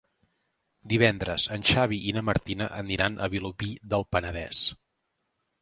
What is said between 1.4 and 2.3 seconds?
en Xavi i na